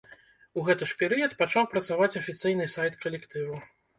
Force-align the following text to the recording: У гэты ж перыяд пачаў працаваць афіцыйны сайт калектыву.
У 0.59 0.63
гэты 0.69 0.87
ж 0.91 0.95
перыяд 1.01 1.35
пачаў 1.41 1.67
працаваць 1.75 2.09
афіцыйны 2.21 2.65
сайт 2.75 2.97
калектыву. 3.07 3.63